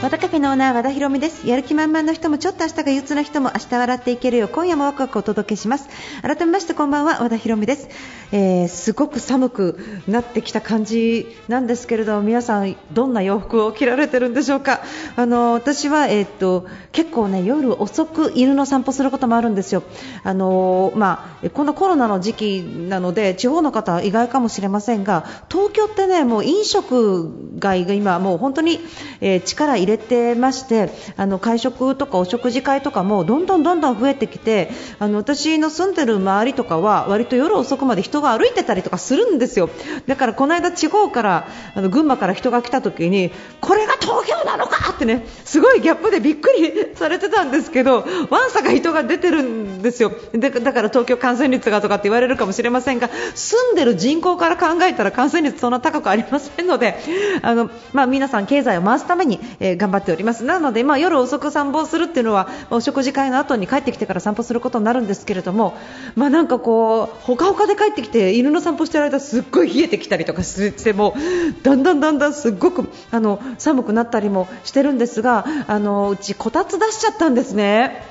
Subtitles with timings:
[0.00, 1.48] 和田カフェのオーナー和田博美です。
[1.48, 4.46] やる気満々の人もちょっと明日が憂鬱な人も明日笑っていけるよ。
[4.46, 5.88] う今夜もワクワクお届けします。
[6.22, 7.88] 改めましてこんばんは和田博美です、
[8.30, 9.76] えーすごく寒く
[10.06, 14.82] なってきた感じなんですけれど皆さんどんな洋服を着られてるんでしょうか？
[15.16, 19.82] あの私は、えーっと結構ね夜遅く犬の散歩することもあるんですよ。
[20.22, 28.78] あのまあこのコロナの時期なので地方の方は意外かもしれませんが東京ってねもう飲食街が今もう本当に、
[29.20, 39.70] えー力入れてましてあの会食とかお食事会とかもどんどんどんどん増えてきてあの私の住んでる周りとかは割と夜遅くまで人が歩いてたりとかするんですよ。
[40.06, 50.12] だからこの間地方からあの群馬から人が来た時にこれが東京なのかってねすごいギャップでびっくりされてたんですけどわんさか人が出てるんですよ。
[50.32, 56.96] でだから東京感染率がとかって言われるかもしれませんが住んでる人口から考えたら感染率そんな高くありませんので
[57.42, 65.76] あの、まあ、皆さん経済を回すために、えー頑張っておりますなので、まあ、夜遅く散歩するっていうのはお食事会の後に帰ってきてから散歩することになるんですけれども、
[66.14, 71.14] まあ、なんかこうほかほかで帰ってきて犬の散歩してる間すっごい冷えてきたりとかしても
[71.62, 78.02] だんだんだんだんすっごくあの寒くなったりもしてるんですがあのうちこたつ出しちゃったんですね。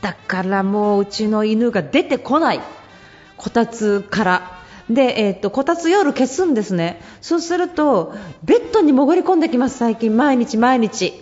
[0.00, 2.60] だからもううちの犬が出てこない
[3.36, 4.61] こたつから。
[4.90, 7.00] で、えっとこたつ夜消すんですね。
[7.20, 10.16] そうするとベッドに潜り込んできます最近。
[10.16, 11.12] 毎日毎日。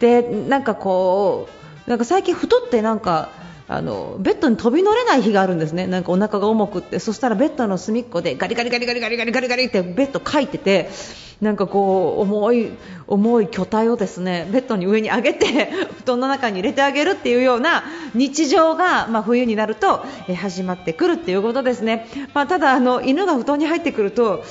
[0.00, 1.48] でなんかこ
[1.86, 3.28] うなんか最近太ってなんか
[3.66, 10.90] あのベッドに飛び乗れない日があるんですね、なんかお腹が重くって、そしたらベッドの隅っこでガリガリガリガリガリガリガリガリってベッドかいてて、
[11.40, 12.72] なんかこう重い
[13.06, 24.44] 重い巨体をですねベッドに上に上げて 布団の中に入れてあげるっていうような日常が、まあ、冬になると、え始まってくるっていうことですね、まあ、ただあの犬が布団に入ってくると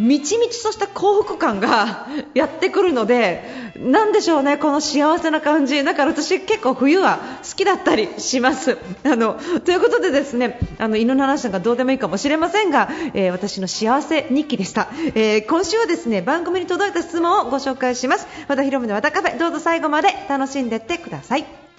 [0.00, 5.82] みちみちとした幸福感が やってくるのでなんでしょうね、この幸せな感じ。
[5.84, 7.18] だから私結構冬は
[7.48, 8.76] 好きだったりします。
[9.04, 18.26] あのということでですねあの犬の話なんかどうでもいいかもしれませんが、えー私の幸せ日記でした、えー今週はですね番組に届いた質問をご紹介します。
[18.48, 19.38] 和田博美の和田カフェ。
[19.38, 21.69] どうぞ最後まで楽しんでってください。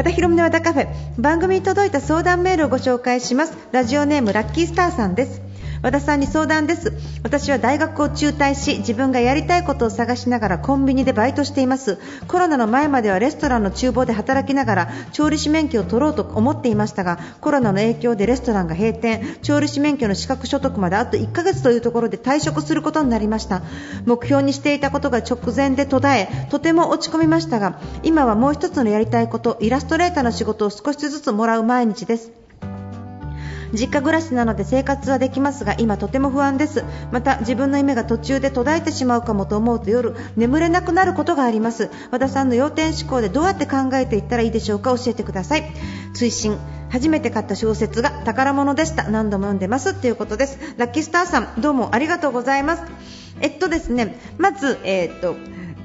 [0.00, 0.88] 和田博美の和田カフェ。
[1.18, 3.52] 番組に届いた相談メールをご紹介します。
[3.70, 5.49] ラジオネームラッキースターさんです。
[5.82, 6.92] 和田さんに相談です。
[7.22, 11.98] 私は大学を中退し自分がやりたいことを探しながらコンビニでバイトしています。
[12.28, 19.38] コロナの前まではレストランの厨房で働きながら調理師免許を取ろうと思っていましたがコロナの影響でレストランが閉店。
[19.42, 23.62] 調理師免許の資格所得まであと1ヶ月というところで退職することになりました。
[24.04, 32.39] 目標にしていたことが直前で途絶えとても落ち込みましたが今はもう一つのやりたいことイラストレーターの仕事を少しずつもらう毎日です。
[33.72, 36.84] 実家暮らしなので生活はできますが今とても不安です。
[37.12, 41.90] また自分の夢が途中で途絶えてしまうかもと思うと夜眠れなくなることがあります。
[42.10, 44.96] 和田さんの要点思考でどうやって考えていったらいいでしょうか？
[44.96, 45.64] 教えてください。
[46.14, 46.58] 追伸。
[46.90, 49.04] 初めて買った小説が宝物でした。
[49.08, 49.94] 何度も読んでます。
[49.94, 50.58] ということです。
[50.76, 52.82] ラッキースターさんどうもありがとうございます。
[53.40, 55.36] えっとですねまずえーっと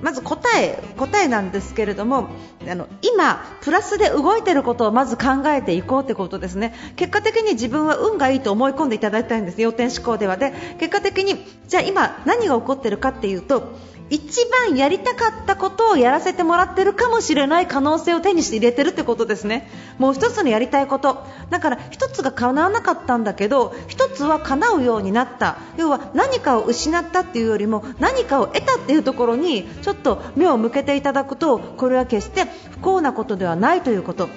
[0.05, 2.29] まず答え答えなんですけれども
[2.69, 6.75] あの今、プラスで動いていることをまず考えていこうということですね。
[6.95, 9.61] 結果的に自分は運がいいと思い込んでいただきたいんです。
[9.63, 13.73] 要点思考ではで結果的にじゃあ今何が起こっているかっていうと
[14.09, 19.69] 一番やりたかったことをやらせてもらってるかもしれない可能性を手にして入れてるってことですね。
[19.97, 21.23] もう一つのやりたいこと。
[21.49, 25.57] だから一つが叶わなかったんだけど一つは叶うようになった。
[25.77, 34.29] 要は何かを失ったっていうよりも何かを得たっていうところにちょっと目を向けていただくとこれは決して不幸なことではないということ。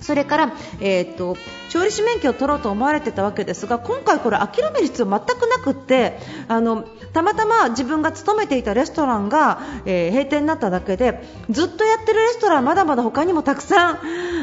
[0.00, 1.36] それから、えー、と
[1.68, 6.18] 調理師免許を取ろうと思われてたわけですが今回、これ諦める必要全くなくって
[6.48, 13.98] あのたまたま自分が勤めていたレストランが、えー閉店になっただけでずっとやってるレストランまだまだ他にもたくさん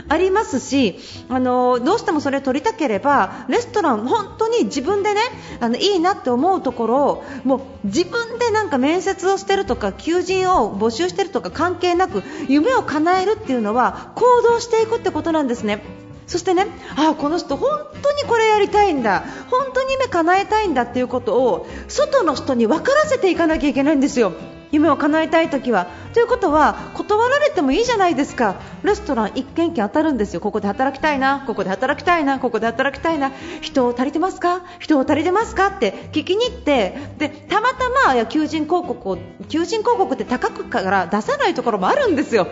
[0.08, 0.98] ありますし
[1.30, 5.22] あのどうしてもそれを取りたければレストラン本当に自分でね
[5.60, 15.84] あのいいなって思うところをもう自分でなんか面接をしてるとか求人を募集してるとか関係なく夢を叶えるっていうのは行動していくってことなんですね。
[16.28, 16.68] そしてね
[16.98, 17.70] あこの人本
[18.02, 24.34] 当にこれやりたいんだ本当に夢叶えたいんだっていうことを外の人に分からせていかなきゃいけないんですよ
[24.72, 25.88] 夢を叶えたい時は。
[26.14, 28.56] ということは断られてもいいじゃないですか。
[28.84, 30.42] レストラン1軒件当たるんですよ。
[30.42, 31.44] ここで働きたいな。
[31.46, 32.40] ここで働きたいな。
[32.40, 33.32] ここで働きたいな。
[33.62, 34.64] 人を足りてますか？
[34.80, 35.68] 人を足りてますか？
[35.68, 36.98] って聞きに行って。
[37.18, 39.18] でたまたま求人広告を
[39.50, 42.48] 求人広告って高くから出さないところもあるんですよ。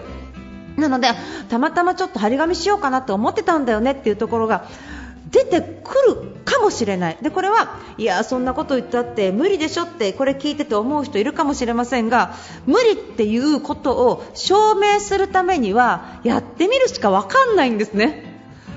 [0.78, 1.08] なので
[1.50, 4.66] たまたまちょっと張り紙しようかなと思ってたんだよねっていうところが
[5.32, 6.35] 出てくる
[6.66, 12.34] もしれないでこれはいやそんなこと言ったって無理でしょってこれ聞いてて思う人いるかもしれませんが
[12.66, 18.34] 無理っていうことを証明するためにはやってみるしか分かんないんですね。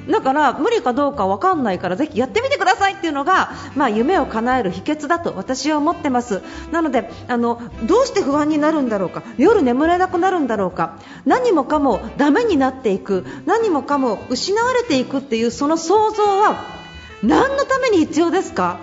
[0.09, 6.41] だから無理かどうか分かんないからぜひやってみてくださいっていうのが、まあ、夢を叶える秘訣だと私は思ってます
[6.73, 16.78] なのであのどうして不安になるんだろうか夜眠れなくなるんだろうか何もかもダメになっていく何もかも失われていくっていうその想像は
[17.23, 18.81] 何のために必要ですか？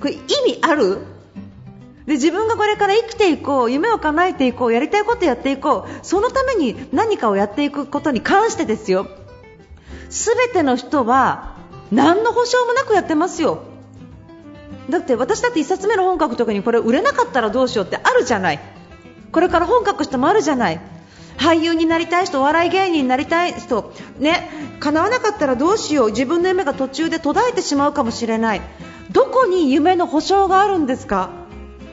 [0.00, 0.98] これ意味ある？
[2.06, 9.06] で自分がこれから生きていこう夢を叶えていこうやりたいことやっていこうそのために何かをやっていくことに関してですよ。
[10.08, 11.56] 全ての人は
[11.92, 13.62] 何の保証もなくやってますよ。
[14.88, 18.60] だって私だって1冊目の本書く時にこれ売れなかったらどうしようってあるじゃない。
[19.30, 20.80] これから本書く人もあるじゃない。
[21.38, 24.50] 俳優になりたい人お笑い芸人になりたい人ね
[24.80, 26.10] 叶わなかったらどうしよう。
[26.10, 28.60] 自分の夢が途中で途絶えてしまうかもしれない。
[29.10, 31.30] どこに夢の保証があるんですか？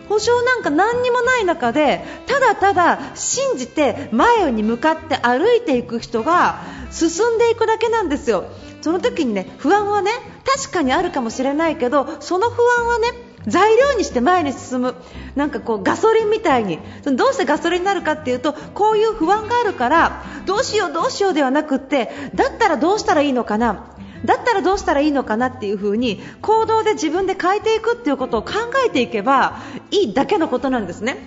[0.09, 8.45] 保証なんか何にもない中でただただ信じて前に向かって歩いていく人が進んでいくだけなんですよ。
[8.81, 10.11] その時にね不安はね
[10.45, 13.07] 確かにあるかもしれないけどその不安はね
[13.47, 14.95] 材料にして前に進む
[15.35, 23.95] なんかこうガソリンみたいにどうしてガソリンになるかっていうとこういう不安があるからどうしようどうしようではなくってだったらどうしたらいいのかな
[24.25, 28.53] だったらどうしたらいいのかなっていう風に行動で自分で変えていくっていうことを考
[28.85, 29.59] えていけば
[29.91, 31.17] いいだけのことなんですね。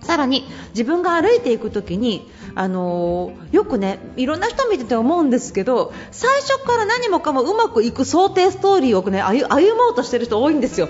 [0.00, 10.88] さらに自分が歩いていく時に、あのー、よくねいろんな人見てて思うんですけど最初から何もかもうまくいく想定ストーリーを、ね、歩もうとしてる人多いんですよ。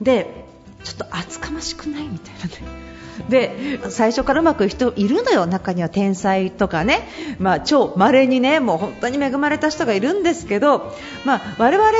[0.00, 0.44] で
[0.84, 2.08] ちょっと厚かましくない？
[2.08, 2.97] みたいなね。
[3.28, 10.94] で最初からうまくい人いるのよ、中には天才とかね、まあ、超稀にねもう本当に恵まれた人がいるんですけど、
[11.24, 11.90] まあ、我々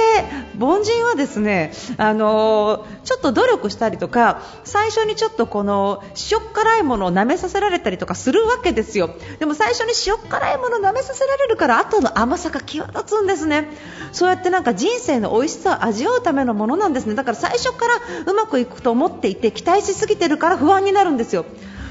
[0.60, 9.10] 凡人はですねあのちょっと努力したりとか最初にちょっとこの塩辛いものを舐めさせられたりとかするわけですよ。
[9.38, 13.68] でも最初に塩辛いものを舐めさせられるから後の甘さが際立つんですね。
[14.12, 17.14] そうやってなんか人生の美味しさを味わうためのものなんですね。
[17.14, 17.94] だから最初から
[18.26, 21.07] うまくいくと思っていて期待しすぎてるから不安になる。
[21.10, 21.44] んですよ。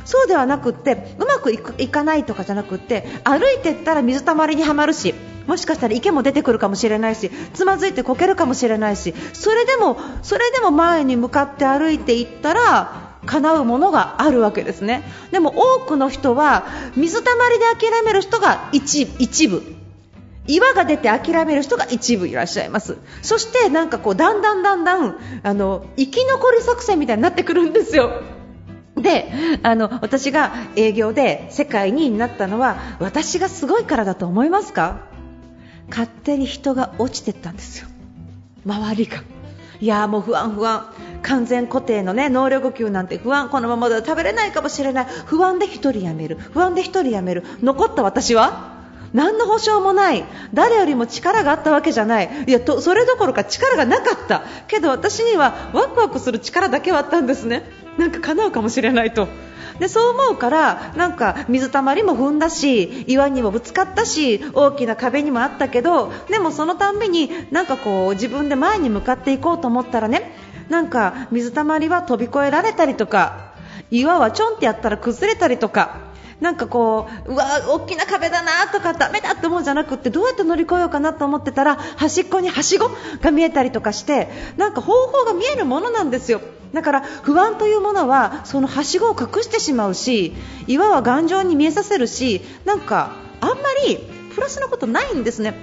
[0.06, 1.58] そうではなくってうまくい
[1.90, 5.14] かないとかじゃなくって歩いてったら水たまりにはまるし
[5.48, 15.04] もしかしたら池も出てくるかもしれないしつまずいてこけるかもしれないしそれでもそれでも前に向かって歩いていったら叶うものがあるわけですね。
[15.31, 16.66] でも多くの人は
[16.96, 19.62] 水たまりで諦める人が一一部。
[20.50, 22.98] 岩が出て諦める人が一部いらっしゃいます。
[23.22, 28.22] そしてなんかこうだんだんだんだんあの生き残り作戦みたいになってくるんですよ。
[29.01, 29.31] で
[29.63, 35.01] あの私が営業で世界2位になったのは私がすごいからだと思いますか？
[35.89, 37.88] 勝手に人が落ちてったんですよ、
[38.65, 39.23] 周りが。
[39.79, 40.91] いやもう不安、不安。
[41.21, 43.49] 完全固定の、ね、能力級なんて不安。
[43.49, 45.07] このままでは食べれないかもしれない。
[45.25, 46.35] 不安で1人辞める。
[46.38, 47.44] 不安で1人辞める。
[47.61, 48.75] 残った私は？
[49.13, 50.25] 何の保証もない。
[50.53, 52.30] 誰よりも力があったわけじゃない。
[52.47, 54.44] いやとそれどころか力がなかった。
[54.68, 57.63] けど私にはワクワクする力だけはあったんですね。
[57.97, 59.27] なんか叶うかもしれないと。
[59.80, 70.31] でそう思うからなんか水たまりも踏んだし岩にもぶつかったし大きな壁にもあったけどでもそのたんびになんかこう自分で前に向かっていこうと思ったらね
[70.69, 73.54] なんか水たまりは飛び越えられたりとか
[73.92, 76.06] 岩はちょんってやったら崩れたりとか
[76.39, 82.91] なんかこううわ大きな壁だなとかダメだって思うんじゃなくてどうやって乗り越えようかなと思ってたら端っこにはしご
[83.21, 86.41] が見えたりとかしてなんか方法が見えるものなんですよ。
[86.73, 90.35] だから不安というものはそのはしごを隠してしまうし
[90.67, 93.56] 岩は頑丈に見えさせるしなんかあんま
[93.87, 93.97] り
[94.35, 95.56] プラスなことないんですね。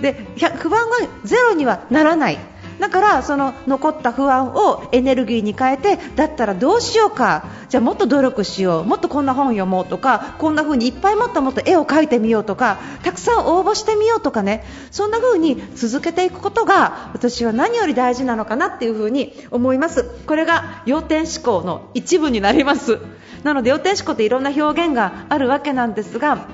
[0.00, 2.38] で不安がゼロにはならない
[2.82, 7.44] だからその残った不安をエネルギーに変えてだったらどうしようか。
[7.68, 8.84] じゃあもっと努力しよう。
[8.84, 10.34] もっとこんな本読もうとか。
[10.40, 12.80] こんな風にいっぱいもっともっと絵を描いてみようとか。
[13.04, 14.64] たくさん応募してみようとかね。
[14.90, 20.02] そんな風に続けていくことが私は何より大事なのかなっていう風に思います。
[20.26, 22.98] これが要点思考の一部になります。
[23.44, 26.48] なので要点思考っていろんな表現があるわけなんですが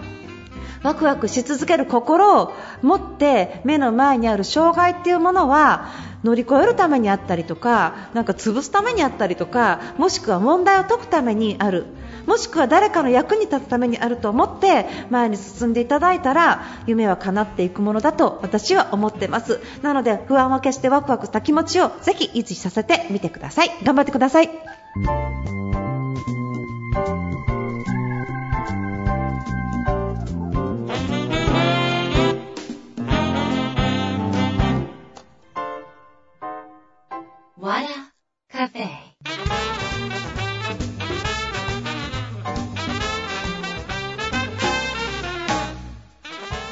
[0.83, 5.89] ワクワクし続ける心を持って目の前にある障害っていうものは
[6.25, 11.87] 乗り越えるためにあったりとかなんか潰すためにあったりとかもしくは問題を解くためにある
[12.27, 19.61] もしくは誰かの役に立つためにあると思って前に進んでいただいたら夢は叶っていくものだと私は思ってます。
[19.83, 23.71] なので不安は決してワクワクした気持ちをぜひ維持させてみてください。
[23.83, 24.51] 頑張ってください。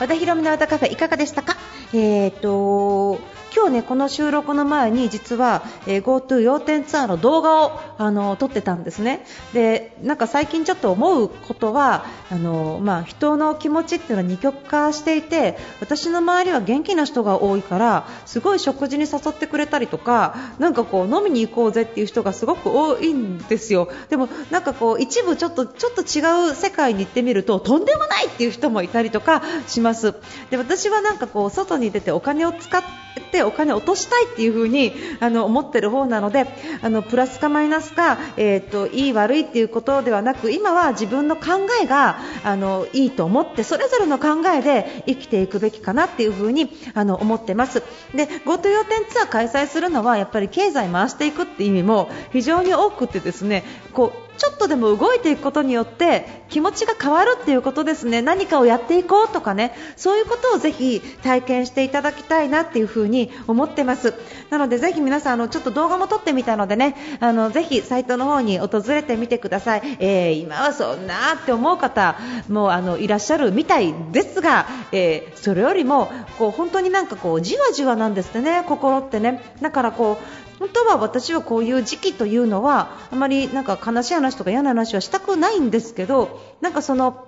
[0.07, 1.57] 和田ヒロミの和田カフェいかがでしたか？
[1.93, 3.19] えっーと
[3.57, 9.25] 今日ねこの収録の前に実は、えー、GoTo 要点ツアーの動画をあの撮ってたんですね。
[9.55, 23.89] でなんか最近ちょっと思うことはあの、まあ、人の気持ちっていうのは二極化していて私の周りは元気な人が多いからすごい食事に誘ってくれたりとかなんかこう飲みに行こうぜっていう人がすごく多いんですよ。
[24.11, 30.15] でもなんかこう一部ちょっとちょっと違う世界に行ってみるととんでもないっていう人もいたりとかします。
[30.51, 33.06] で私はなんかこう外に出てお金を使って
[33.45, 36.47] お金を落としたいっていう風にあの思ってる方なので
[36.83, 47.83] あのプラスかマイナスか、えーと、いい悪いっていうことではなく今は自分の考えがあのいいと思ってそれぞれの考えで生きていくべきかなっていう風にあの思ってます。
[48.15, 58.23] で GoTo 要点ツアー開催するのはやっぱり経済回していくっていう意味も非常に多くてですねこうちょっとでも動いていくことによって気持ちが変わるっていうことですね。
[58.23, 59.75] 何かをやっていこうとかね。
[59.97, 64.15] そういうことをぜひ体験していただきたいなっていうふに思ってます。
[64.51, 66.97] なのでぜひ皆さんあのちょっと動画も撮ってみたのでね。
[67.21, 72.17] あのぜひサイトの方に訪れてみてください、えー、今はそんなって思う方
[72.49, 78.65] もあのいらっしゃるみたいですが、えー、それよりもこう本当になんかこうじわじわなんですってね。
[78.67, 79.43] 心ってね。
[79.61, 87.27] だからこう本当は私はこういう時期というのはあまりなんか悲しい話とか嫌な話はしたくないんですけどなんかその、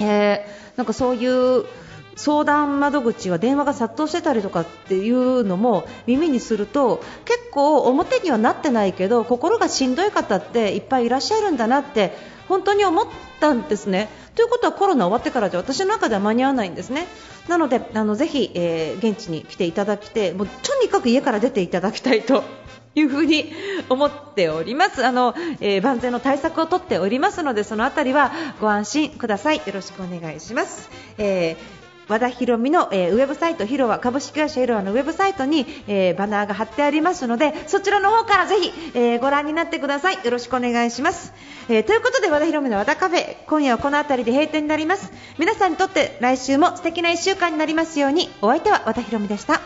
[0.00, 1.64] えー、なんかそういう
[2.18, 12.12] 相談窓口は電話が殺到してたりとかっていうのも耳にすると結構表にはなってないけど心がしんどい方っていっぱいいらっしゃるんだなって
[12.48, 13.06] 本当に思っ
[13.40, 14.08] たんですね。
[14.34, 17.06] ということはコロナ終わってからじゃ私の中では間に合わないんですね。
[17.48, 22.44] なのであのぜひ、えー、現地に来ていただきてもうとにかく家から出ていただきたいと
[22.94, 23.52] いうふうに
[23.88, 25.04] 思っております。
[25.04, 29.58] あの、えー、万全の対策をとっておりますので、そのあたりはご安心ください。
[29.58, 30.88] よろしくお願いします。
[31.18, 31.77] えー
[32.08, 40.24] 和田博美の、えー、ウェブサイトヒロワ株式会社ヒロワのウェブサイトに、えー、バナーが貼ってありますのでそちらの方からぜひ、えー、ご覧になってください。
[40.24, 41.32] よろしくお願いします、
[41.68, 45.12] えということで和田博美の和田カフェ今夜はこの辺りで閉店になります。
[45.38, 48.30] 皆さんにとって来週も素敵な1週間になりますように。
[48.40, 49.60] お相手は和田博美でした。